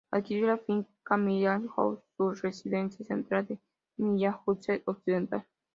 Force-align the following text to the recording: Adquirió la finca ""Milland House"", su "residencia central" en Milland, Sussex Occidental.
Adquirió 0.09 0.47
la 0.47 0.57
finca 0.57 1.15
""Milland 1.15 1.69
House"", 1.75 1.99
su 2.17 2.31
"residencia 2.31 3.05
central" 3.05 3.45
en 3.51 3.59
Milland, 3.99 4.37
Sussex 4.43 4.81
Occidental. 4.87 5.45